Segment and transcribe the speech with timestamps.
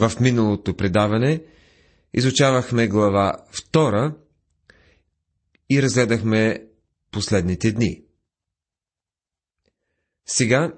[0.00, 1.42] В миналото предаване
[2.14, 4.14] изучавахме глава 2
[5.70, 6.66] и разгледахме
[7.10, 8.02] последните дни.
[10.26, 10.72] Сега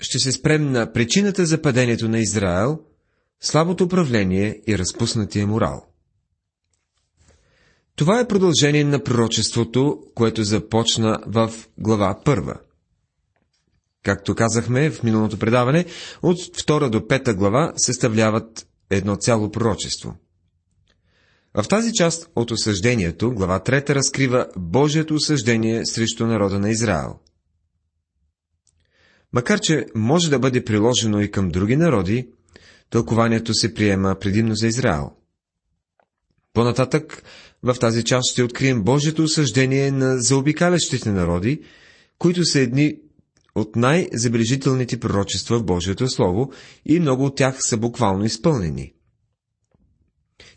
[0.00, 2.80] ще се спрем на причината за падението на Израел,
[3.40, 5.86] слабото управление и разпуснатия морал.
[7.96, 12.58] Това е продължение на пророчеството, което започна в глава 1.
[14.04, 15.84] Както казахме в миналото предаване,
[16.22, 20.16] от 2 до 5 глава съставляват едно цяло пророчество.
[21.54, 27.18] В тази част от осъждението, глава 3 разкрива Божието осъждение срещу народа на Израел.
[29.32, 32.28] Макар, че може да бъде приложено и към други народи,
[32.90, 35.10] тълкованието се приема предимно за Израел.
[36.52, 37.22] По-нататък
[37.62, 41.62] в тази част ще открием Божието осъждение на заобикалящите народи,
[42.18, 42.96] които са едни
[43.54, 46.52] от най-забележителните пророчества в Божието Слово
[46.86, 48.92] и много от тях са буквално изпълнени.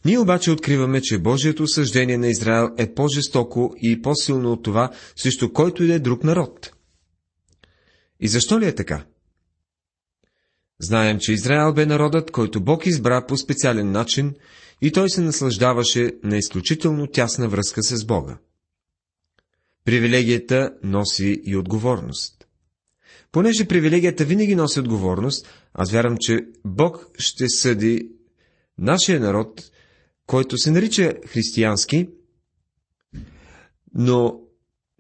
[0.06, 5.54] Ние обаче откриваме, че Божието осъждение на Израел е по-жестоко и по-силно от това, срещу
[5.54, 6.72] който и да е друг народ.
[8.20, 9.06] И защо ли е така?
[10.80, 14.36] Знаем, че Израел бе народът, който Бог избра по специален начин
[14.82, 18.38] и той се наслаждаваше на изключително тясна връзка с Бога.
[19.86, 22.37] Привилегията носи и отговорност.
[23.32, 28.10] Понеже привилегията винаги носи отговорност, аз вярвам, че Бог ще съди
[28.78, 29.72] нашия народ,
[30.26, 32.10] който се нарича християнски,
[33.94, 34.40] но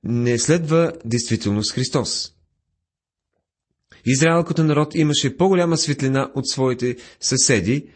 [0.03, 2.33] не следва действително с Христос.
[4.05, 7.89] Израел като народ имаше по-голяма светлина от своите съседи,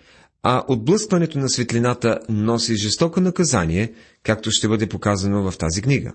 [0.43, 6.13] а отблъскването на светлината носи жестоко наказание, както ще бъде показано в тази книга.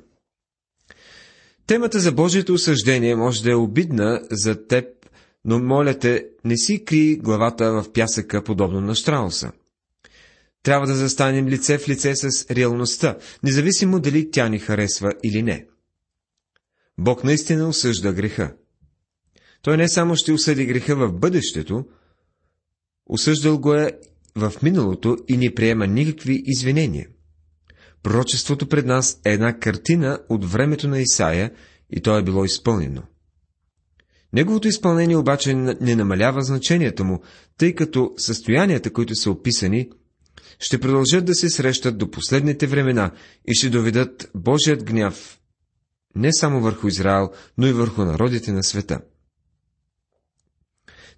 [1.66, 4.84] Темата за Божието осъждение може да е обидна за теб,
[5.44, 9.52] но моля те, не си кри главата в пясъка, подобно на Штрауса.
[10.62, 15.66] Трябва да застанем лице в лице с реалността, независимо дали тя ни харесва или не.
[16.98, 18.54] Бог наистина осъжда греха.
[19.62, 21.84] Той не само ще осъди греха в бъдещето,
[23.06, 23.92] осъждал го е
[24.36, 27.08] в миналото и не приема никакви извинения.
[28.06, 31.52] Пророчеството пред нас е една картина от времето на Исаия
[31.90, 33.02] и то е било изпълнено.
[34.32, 37.22] Неговото изпълнение обаче не намалява значението му,
[37.58, 39.90] тъй като състоянията, които са описани,
[40.58, 43.10] ще продължат да се срещат до последните времена
[43.48, 45.40] и ще доведат Божият гняв
[46.14, 49.00] не само върху Израел, но и върху народите на света.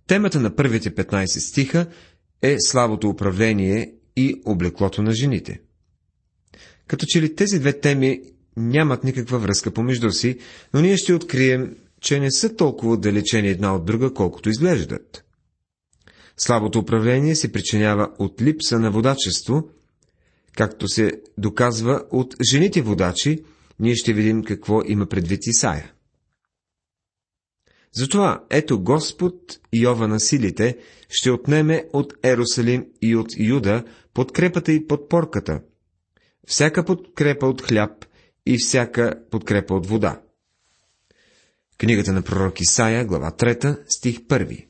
[0.06, 1.86] Темата на първите 15 стиха
[2.42, 5.60] е слабото управление и облеклото на жените.
[6.88, 8.22] Като че ли тези две теми
[8.56, 10.38] нямат никаква връзка помежду си,
[10.74, 15.24] но ние ще открием, че не са толкова отдалечени една от друга, колкото изглеждат.
[16.36, 19.68] Слабото управление се причинява от липса на водачество,
[20.56, 23.44] както се доказва от жените водачи,
[23.80, 25.92] ние ще видим какво има предвид Исаия.
[27.92, 29.34] Затова, ето Господ
[29.72, 30.76] Йова на силите
[31.08, 33.84] ще отнеме от Ерусалим и от Юда
[34.14, 35.60] подкрепата и подпорката,
[36.48, 38.04] всяка подкрепа от хляб
[38.46, 40.20] и всяка подкрепа от вода.
[41.78, 44.66] Книгата на пророк Исаия, глава 3, стих 1.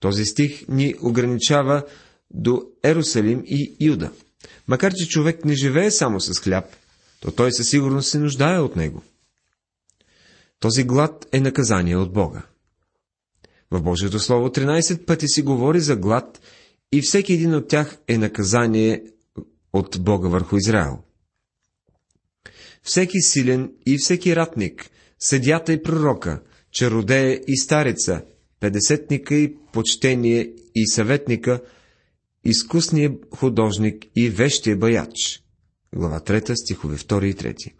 [0.00, 1.84] Този стих ни ограничава
[2.30, 4.10] до Ерусалим и Юда.
[4.68, 6.64] Макар, че човек не живее само с хляб,
[7.20, 9.02] то той със сигурност се нуждае от него.
[10.60, 12.42] Този глад е наказание от Бога.
[13.70, 16.40] В Божието Слово 13 пъти си говори за глад
[16.92, 19.11] и всеки един от тях е наказание
[19.72, 20.98] от Бога върху Израел.
[22.82, 28.24] Всеки силен и всеки ратник, съдята и пророка, чародея и стареца,
[28.60, 31.62] педесетника и почтение и съветника,
[32.44, 35.42] изкусния художник и вещия баяч.
[35.94, 37.72] Глава 3, стихове 2 и 3.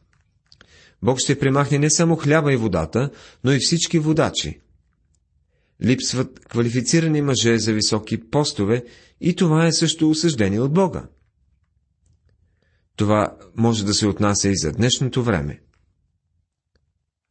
[1.03, 3.11] Бог ще премахне не само хляба и водата,
[3.45, 4.61] но и всички водачи.
[5.85, 8.85] Липсват квалифицирани мъже за високи постове
[9.21, 11.09] и това е също осъждение от Бога.
[12.97, 15.61] Това може да се отнася и за днешното време.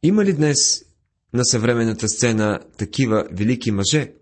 [0.02, 0.84] Има ли днес
[1.32, 4.12] на съвременната сцена такива велики мъже?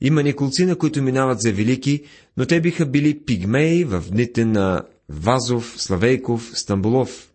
[0.00, 2.04] Има неколци, на които минават за велики,
[2.36, 7.32] но те биха били пигмеи в дните на Вазов, Славейков, Стамбулов.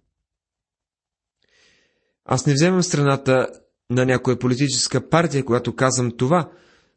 [2.26, 3.48] Аз не вземам страната
[3.90, 6.52] на някоя политическа партия, когато казвам това,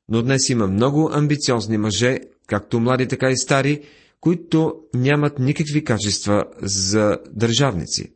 [0.08, 3.82] но днес има много амбициозни мъже, както млади, така и стари,
[4.22, 8.12] които нямат никакви качества за държавници.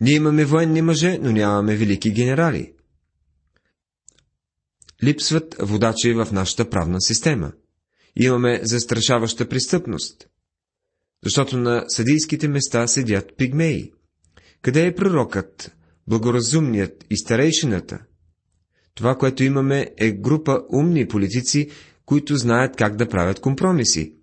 [0.00, 2.72] Ние имаме военни мъже, но нямаме велики генерали.
[5.02, 7.52] липсват водачи в нашата правна система.
[8.16, 10.28] Имаме застрашаваща престъпност.
[11.24, 13.92] Защото на съдийските места седят пигмеи.
[14.62, 15.76] Къде е пророкът,
[16.06, 17.98] благоразумният и старейшината?
[18.94, 21.70] Това, което имаме, е група умни политици,
[22.10, 24.14] които знаят как да правят компромиси.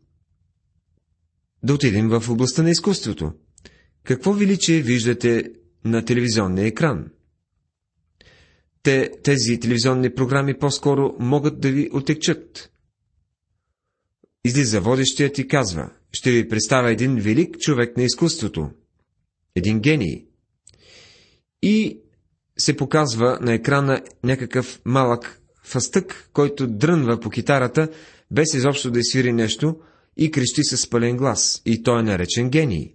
[1.64, 3.34] Да отидем в областта на изкуството.
[4.04, 5.52] Какво величие виждате
[5.86, 7.12] на телевизионния екран?
[8.84, 12.72] Те, тези телевизионни програми по-скоро могат да ви отекчат.
[14.46, 18.70] Излиза водещият и казва, ще ви представя един велик човек на изкуството,
[19.56, 20.26] един гений.
[21.62, 22.00] И
[22.58, 27.90] се показва на екрана някакъв малък фастък, който дрънва по китарата,
[28.32, 29.80] без изобщо да изсвири нещо,
[30.18, 32.94] и крещи със пълен глас, и той е наречен гений.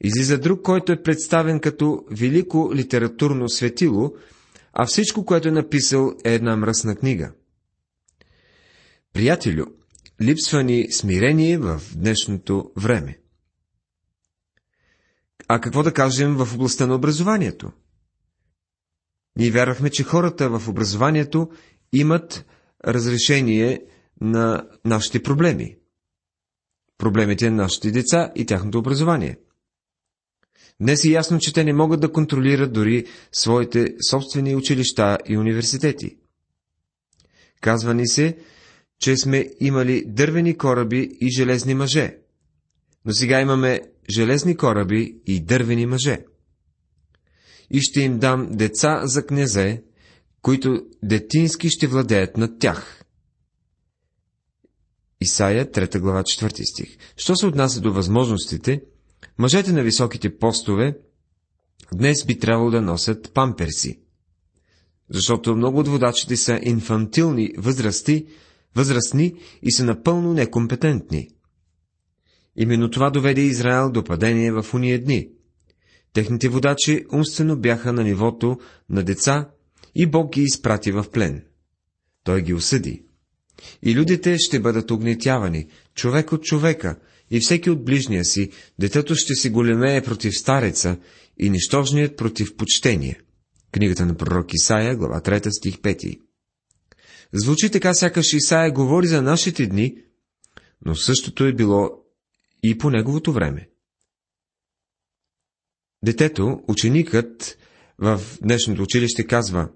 [0.00, 4.14] Излиза друг, който е представен като велико литературно светило,
[4.72, 7.32] а всичко, което е написал, е една мръсна книга.
[9.12, 9.64] Приятелю,
[10.22, 13.18] липсва ни смирение в днешното време.
[15.48, 17.72] А какво да кажем в областта на образованието?
[19.36, 21.50] Ние вярвахме, че хората в образованието
[21.92, 22.44] имат
[22.86, 23.82] разрешение
[24.20, 25.76] на нашите проблеми.
[26.98, 29.38] Проблемите на нашите деца и тяхното образование.
[30.80, 36.16] Днес е ясно, че те не могат да контролират дори своите собствени училища и университети.
[37.60, 38.38] Казва ни се,
[39.00, 42.18] че сме имали дървени кораби и железни мъже,
[43.04, 43.80] но сега имаме
[44.10, 46.24] железни кораби и дървени мъже.
[47.74, 49.82] И ще им дам деца за князе,
[50.42, 53.04] които детински ще владеят над тях.
[55.20, 56.96] Исаия, 3 глава, 4 стих.
[57.16, 58.80] Що се отнася до възможностите,
[59.38, 60.98] Мъжете на високите постове
[61.94, 64.00] днес би трябвало да носят памперси,
[65.10, 68.26] защото много от водачите са инфантилни възрасти,
[68.76, 71.28] възрастни и са напълно некомпетентни.
[72.56, 75.28] Именно това доведе Израел до падение в уния дни.
[76.14, 78.58] Техните водачи умствено бяха на нивото
[78.90, 79.50] на деца
[79.94, 81.44] и Бог ги изпрати в плен.
[82.24, 83.04] Той ги осъди.
[83.82, 86.96] И людите ще бъдат огнетявани, човек от човека,
[87.30, 90.98] и всеки от ближния си, детето ще си големее против стареца
[91.38, 93.20] и нищожният против почтение.
[93.72, 96.20] Книгата на пророк Исаия, глава 3, стих 5.
[97.32, 99.96] Звучи така, сякаш Исаия говори за нашите дни,
[100.86, 101.90] но същото е било
[102.62, 103.68] и по неговото време.
[106.04, 107.58] Детето, ученикът
[107.98, 109.72] в днешното училище казва,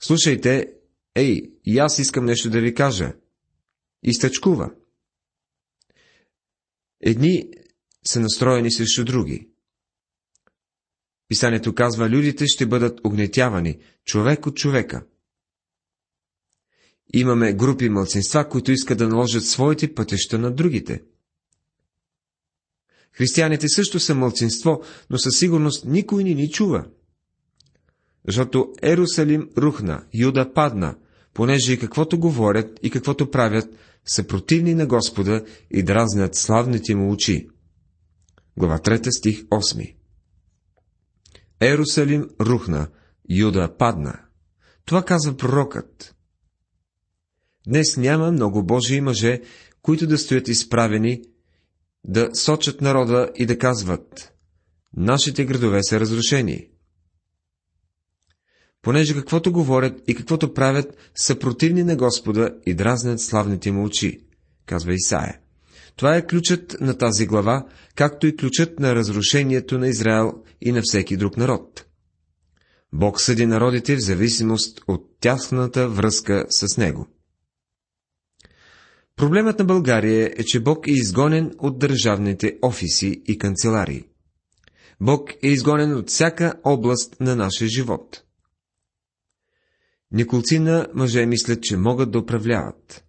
[0.00, 0.72] слушайте,
[1.14, 3.12] ей, и аз искам нещо да ви кажа.
[4.02, 4.70] И стъчкува.
[7.00, 7.50] Едни
[8.06, 9.48] са настроени срещу други.
[11.28, 15.06] Писанието казва, людите ще бъдат огнетявани, човек от човека.
[17.14, 21.02] Имаме групи мълцинства, които искат да наложат своите пътища на другите.
[23.12, 26.84] Християните също са мълцинство, но със сигурност никой ни ни чува.
[28.26, 30.96] Защото Ерусалим рухна, Юда падна,
[31.34, 33.68] понеже и каквото говорят и каквото правят,
[34.06, 37.48] са противни на Господа и дразнят славните му очи.
[38.56, 39.94] Глава 3 стих 8
[41.60, 42.88] Ерусалим рухна,
[43.30, 44.20] Юда падна.
[44.84, 46.14] Това казва пророкът.
[47.66, 49.40] Днес няма много Божии мъже,
[49.82, 51.22] които да стоят изправени,
[52.04, 54.32] да сочат народа и да казват
[54.96, 56.68] Нашите градове са разрушени
[58.82, 64.20] понеже каквото говорят и каквото правят са противни на Господа и дразнят славните му очи,
[64.66, 65.38] казва Исаия.
[65.96, 70.82] Това е ключът на тази глава, както и ключът на разрушението на Израел и на
[70.82, 71.84] всеки друг народ.
[72.92, 77.06] Бог съди народите в зависимост от тясната връзка с него.
[79.18, 84.04] Проблемът на България е, че Бог е изгонен от държавните офиси и канцеларии.
[85.00, 88.22] Бог е изгонен от всяка област на нашия живот.
[90.10, 93.04] Николцина мъже мислят, че могат да управляват.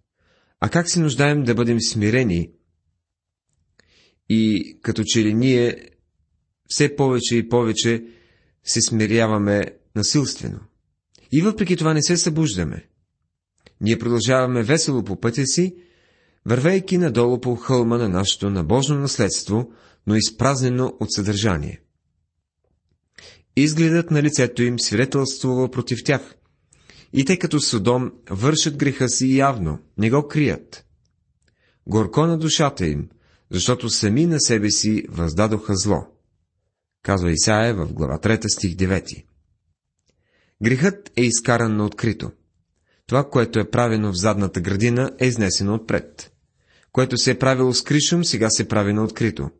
[0.60, 2.50] А как се нуждаем да бъдем смирени
[4.28, 5.90] и като че ли ние
[6.68, 8.04] все повече и повече
[8.64, 9.64] се смиряваме
[9.96, 10.60] насилствено.
[11.32, 12.88] И въпреки това не се събуждаме.
[13.80, 15.76] Ние продължаваме весело по пътя си,
[16.46, 19.70] вървейки надолу по хълма на нашето набожно наследство,
[20.06, 21.80] но изпразнено от съдържание.
[23.56, 26.34] Изгледът на лицето им свидетелствува против тях,
[27.12, 30.86] и те като Содом вършат греха си явно, не го крият.
[31.86, 33.08] Горко на душата им,
[33.50, 36.06] защото сами на себе си въздадоха зло.
[37.02, 39.24] Казва Исаия в глава 3 стих 9.
[40.62, 42.30] Грехът е изкаран на открито.
[43.10, 46.32] Това, което е правено в задната градина, е изнесено отпред.
[46.92, 49.50] Което се е правило с кришум, сега се прави на открито.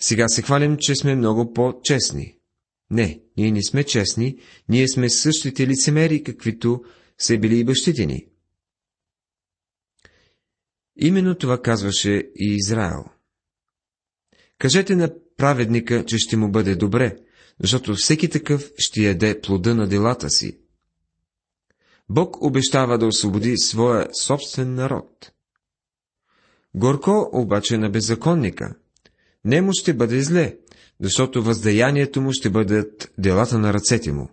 [0.00, 2.38] Сега се хвалим, че сме много по-честни.
[2.90, 6.84] Не, ние не сме честни, ние сме същите лицемери, каквито
[7.18, 8.26] са били и бащите ни.
[10.96, 13.04] Именно това казваше и Израел.
[14.58, 17.16] Кажете на праведника, че ще му бъде добре,
[17.62, 20.63] защото всеки такъв ще яде плода на делата си.
[22.08, 25.32] Бог обещава да освободи своя собствен народ.
[26.74, 28.74] Горко обаче на беззаконника.
[29.44, 30.56] Не му ще бъде зле,
[31.00, 34.28] защото въздаянието му ще бъдат делата на ръцете му.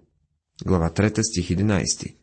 [0.66, 2.16] Глава 3, стих 11.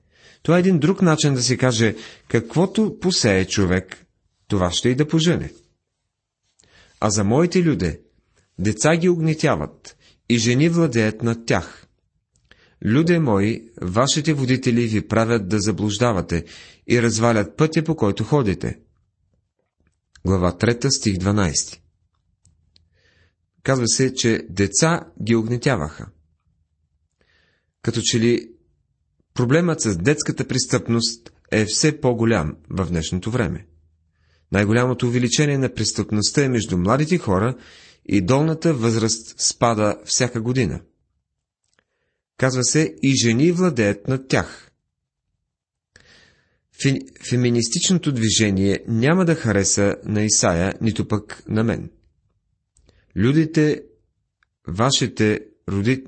[0.43, 1.97] Това е един друг начин да се каже,
[2.29, 4.07] каквото посее човек,
[4.49, 5.53] това ще и да пожене.
[7.01, 8.01] А за моите люде,
[8.59, 9.97] деца ги огнетяват
[10.29, 11.88] и жени владеят над тях.
[12.85, 16.45] Люде мои, вашите водители ви правят да заблуждавате
[16.87, 18.79] и развалят пътя, по който ходите.
[20.27, 21.79] Глава 3, стих 12
[23.63, 26.07] Казва се, че деца ги огнетяваха.
[27.83, 28.51] Като че ли
[29.35, 33.67] проблемът с детската престъпност е все по-голям в днешното време.
[34.53, 37.57] Най-голямото увеличение на престъпността е между младите хора
[38.07, 40.81] и долната възраст спада всяка година.
[42.39, 44.71] Казва се, и жени владеят над тях.
[46.83, 51.91] Фи, феминистичното движение няма да хареса на Исая, нито пък на мен.
[53.17, 53.83] Людите,
[54.69, 55.41] вашите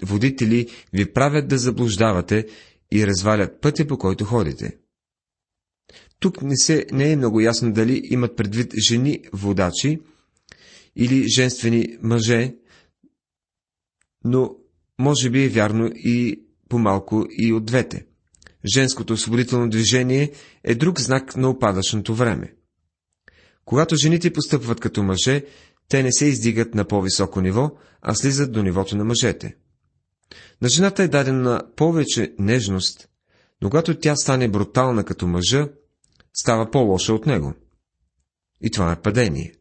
[0.02, 2.46] водители ви правят да заблуждавате
[2.92, 4.78] и развалят пътя, по който ходите.
[6.20, 10.00] Тук не, се, не е много ясно дали имат предвид жени водачи
[10.96, 12.54] или женствени мъже,
[14.24, 14.59] но
[15.00, 18.06] може би е вярно и по-малко и от двете.
[18.74, 20.32] Женското освободително движение
[20.64, 22.54] е друг знак на опадъчното време.
[23.64, 25.44] Когато жените постъпват като мъже,
[25.88, 27.70] те не се издигат на по-високо ниво,
[28.02, 29.56] а слизат до нивото на мъжете.
[30.62, 33.08] На жената е дадена повече нежност,
[33.62, 35.68] но когато тя стане брутална като мъжа,
[36.34, 37.54] става по-лоша от него.
[38.60, 39.52] И това е падение.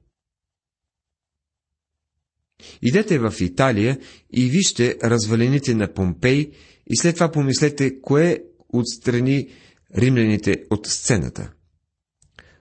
[2.82, 4.00] Идете в Италия
[4.34, 6.52] и вижте развалините на Помпей
[6.88, 9.50] и след това помислете, кое отстрани
[9.98, 11.52] римляните от сцената.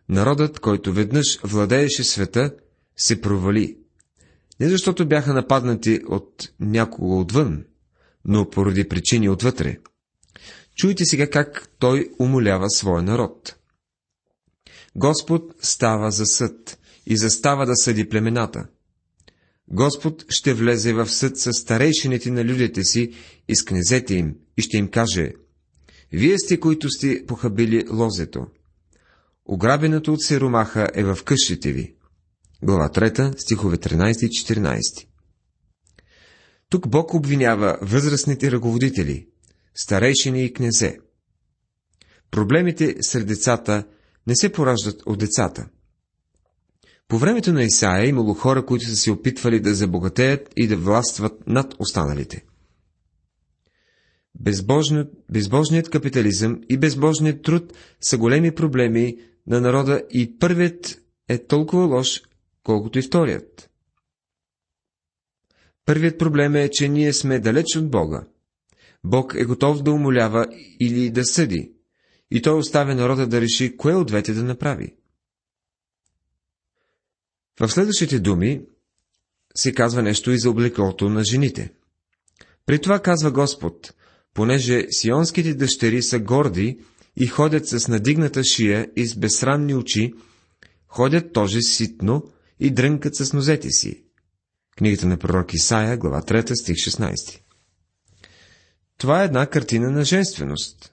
[0.08, 2.54] Народът, който веднъж владееше света,
[2.96, 3.76] се провали.
[4.60, 7.64] Не защото бяха нападнати от някого отвън,
[8.24, 9.76] но поради причини отвътре.
[10.76, 13.56] Чуйте сега как той умолява своя народ.
[14.96, 18.68] Господ става за съд и застава да съди племената.
[19.70, 23.12] Господ ще влезе в съд с старейшините на людите си
[23.48, 25.32] и с князете им и ще им каже,
[26.12, 28.46] Вие сте, които сте похабили лозето.
[29.44, 31.94] Ограбеното от сиромаха е в къщите ви.
[32.62, 35.06] Глава 3, стихове 13 и 14
[36.68, 39.28] Тук Бог обвинява възрастните ръководители,
[39.74, 40.98] старейшини и князе.
[42.30, 43.84] Проблемите сред децата
[44.26, 45.68] не се пораждат от децата.
[47.08, 50.76] По времето на Исаия е имало хора, които са се опитвали да забогатеят и да
[50.76, 52.44] властват над останалите.
[54.40, 61.84] Безбожният, безбожният капитализъм и безбожният труд са големи проблеми на народа и първият е толкова
[61.84, 62.22] лош,
[62.62, 63.70] колкото и вторият.
[65.86, 68.26] Първият проблем е, че ние сме далеч от Бога.
[69.04, 70.46] Бог е готов да умолява
[70.80, 71.72] или да съди,
[72.30, 74.97] и той оставя народа да реши, кое от двете да направи.
[77.60, 78.60] В следващите думи
[79.54, 81.72] се казва нещо и за облеклото на жените.
[82.66, 83.94] При това казва Господ,
[84.34, 86.80] понеже сионските дъщери са горди
[87.16, 90.14] и ходят с надигната шия и с безсрамни очи,
[90.88, 94.04] ходят тоже ситно и дрънкат с нозете си.
[94.76, 97.40] Книгата на пророк Исаия, глава 3, стих 16.
[98.98, 100.92] Това е една картина на женственост.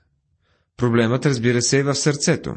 [0.77, 2.55] Проблемът, разбира се, е в сърцето.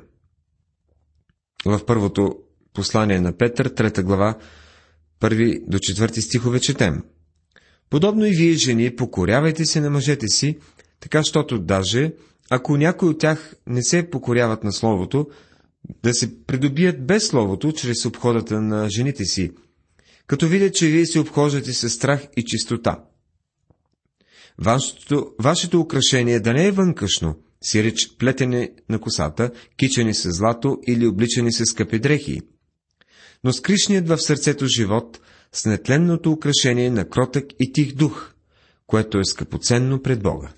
[1.64, 2.38] В първото
[2.74, 4.38] послание на Петър, трета глава,
[5.20, 7.02] първи до четвърти стихове четем.
[7.90, 10.58] Подобно и вие, жени, покорявайте се на мъжете си,
[11.00, 12.12] така, щото даже,
[12.50, 15.26] ако някой от тях не се покоряват на Словото,
[16.02, 19.50] да се придобият без Словото, чрез обходата на жените си,
[20.26, 23.04] като видят, че вие се обхождате с страх и чистота.
[24.58, 30.78] Вашето, вашето украшение да не е вънкашно, си реч плетене на косата, кичени с злато
[30.88, 32.40] или обличани с скъпи дрехи,
[33.44, 35.20] но скришният в сърцето живот
[35.52, 38.32] с нетленното украшение на кротък и тих дух,
[38.86, 40.48] което е скъпоценно пред Бога.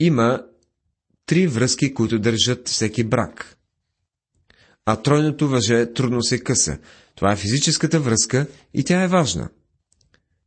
[0.00, 0.44] има
[1.26, 3.56] три връзки, които държат всеки брак.
[4.86, 6.78] А тройното въже трудно се къса.
[7.14, 9.48] Това е физическата връзка и тя е важна.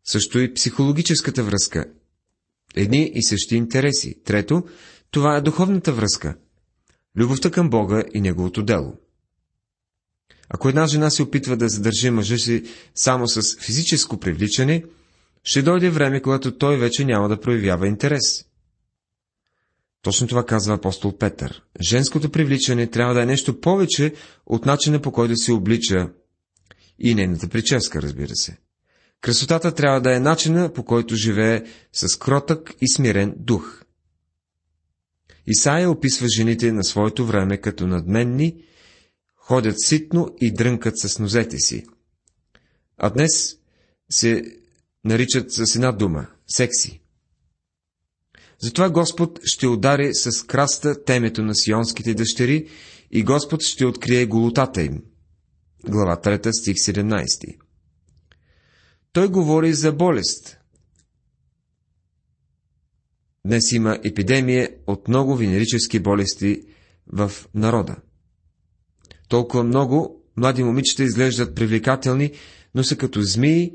[0.03, 1.85] Също и психологическата връзка.
[2.75, 4.23] Едни и същи интереси.
[4.23, 4.63] Трето,
[5.11, 6.35] това е духовната връзка.
[7.17, 8.97] Любовта към Бога и Неговото дело.
[10.53, 12.63] Ако една жена се опитва да задържи мъжа си
[12.95, 14.83] само с физическо привличане,
[15.43, 18.45] ще дойде време, когато той вече няма да проявява интерес.
[20.01, 21.63] Точно това казва апостол Петър.
[21.81, 24.13] Женското привличане трябва да е нещо повече
[24.45, 26.09] от начина по който се облича
[26.99, 28.57] и нейната прическа, разбира се.
[29.21, 33.83] Красотата трябва да е начина по който живее с кротък и смирен дух.
[35.47, 38.55] Исаия описва жените на своето време като надменни,
[39.43, 41.85] ходят ситно и дрънкат с нозете си.
[42.97, 43.57] А днес
[44.11, 44.43] се
[45.05, 47.01] наричат с една дума– секси.
[48.59, 52.69] Затова Господ ще удари с краста темето на сионските дъщери
[53.11, 55.03] и Господ ще открие голотата им.
[55.89, 57.57] Глава 3, стих 17.
[59.11, 60.57] Той говори за болест.
[63.45, 66.61] Днес има епидемия от много венерически болести
[67.07, 67.95] в народа.
[69.33, 72.31] Толкова много млади момичета изглеждат привлекателни,
[72.75, 73.71] но са като змии,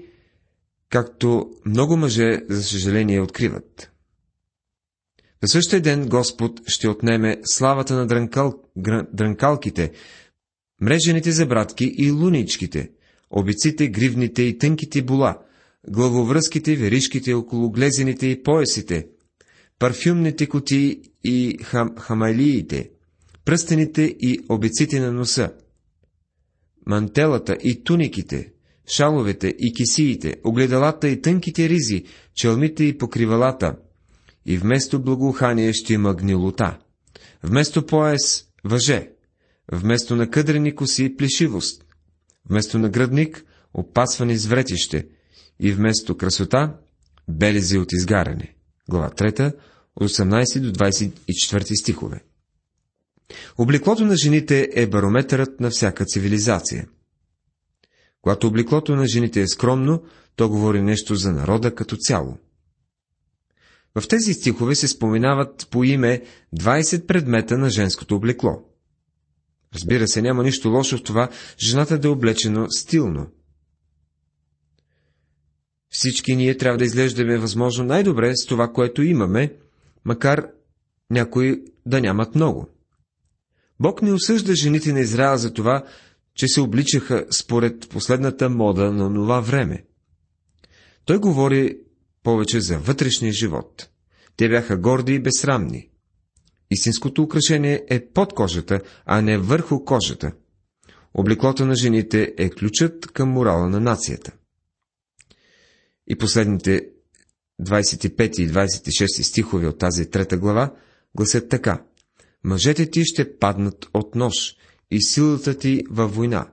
[0.91, 3.91] както много мъже, за съжаление, откриват.
[5.43, 8.63] На същия ден Господ ще отнеме славата на дрънкал,
[9.13, 9.93] дрънкалките,
[10.81, 12.91] мрежените забратки и луничките,
[13.31, 15.39] обиците, гривните и тънките була,
[15.89, 19.07] главовръзките, веришките около глезените и поясите,
[19.79, 22.91] парфюмните кутии и хам, хамалиите,
[23.49, 25.53] пръстените и обиците на носа,
[26.87, 28.53] мантелата и туниките,
[28.87, 33.77] шаловете и кисиите, огледалата и тънките ризи, челмите и покривалата,
[34.47, 36.79] и вместо благоухание ще има гнилота,
[37.43, 39.11] вместо пояс– въже,
[39.73, 41.85] вместо накъдрени коси– плешивост,
[42.51, 43.45] вместо нагръдник–
[43.75, 45.07] опасване с вретище,
[45.61, 46.77] и вместо красота–
[47.29, 48.55] белези от изгаряне.
[48.91, 49.57] Глава 3,
[49.97, 52.28] от 18 до 24 стихове.
[53.59, 56.89] Облеклото на жените е барометърът на всяка цивилизация.
[58.23, 60.03] Когато облеклото на жените е скромно,
[60.37, 62.39] то говори нещо за народа като цяло.
[64.01, 66.23] В тези стихове се споменават по име
[66.57, 68.65] 20 предмета на женското облекло.
[69.75, 73.27] Разбира се, няма нищо лошо в това жената да е облечена стилно.
[75.91, 79.55] Всички ние трябва да изглеждаме възможно най-добре с това, което имаме,
[80.05, 80.47] макар
[81.11, 82.78] някои да нямат много.
[83.81, 85.85] Бог не осъжда жените на Израел за това,
[86.35, 89.85] че се обличаха според последната мода на това време.
[91.05, 91.79] Той говори
[92.23, 93.89] повече за вътрешния живот.
[94.37, 95.89] Те бяха горди и безсрамни.
[96.71, 100.33] Истинското украшение е под кожата, а не върху кожата.
[101.15, 104.33] Облеклото на жените е ключът към морала на нацията.
[106.07, 106.89] И последните
[107.63, 110.75] 25 и 26 стихове от тази трета глава
[111.15, 111.83] гласят така.
[112.45, 114.57] Мъжете ти ще паднат от нож
[114.91, 116.51] и силата ти във война,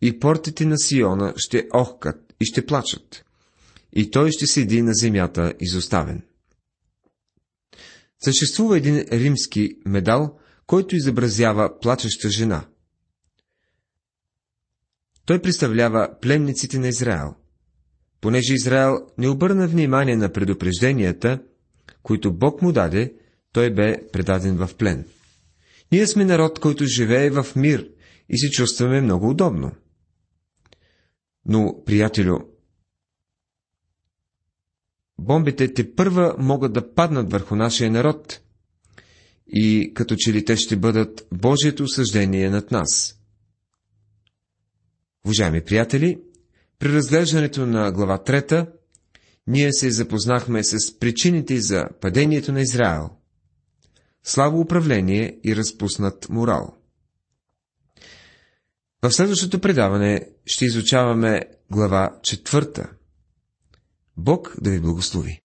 [0.00, 3.24] и портите на Сиона ще охкат и ще плачат,
[3.92, 6.22] и той ще седи на земята изоставен.
[8.24, 12.66] Съществува един римски медал, който изобразява плачеща жена.
[15.24, 17.34] Той представлява пленниците на Израел–
[18.20, 21.42] Понеже Израел не обърна внимание на предупрежденията,
[22.02, 23.14] които Бог му даде,
[23.52, 25.04] той бе предаден в плен.
[25.92, 27.90] Ние сме народ, който живее в мир
[28.28, 29.72] и се чувстваме много удобно.
[31.44, 32.38] Но, приятелю,
[35.18, 38.40] бомбите те първа могат да паднат върху нашия народ
[39.46, 43.20] и като че ли те ще бъдат Божието осъждение над нас.
[45.24, 46.20] Уважаеми приятели,
[46.78, 48.68] при разглеждането на глава 3
[49.46, 53.10] ние се запознахме с причините за падението на Израел.
[54.28, 56.74] Слабо управление и разпуснат морал.
[59.02, 62.90] В следващото предаване ще изучаваме глава 4.
[64.16, 65.42] Бог да ви благослови.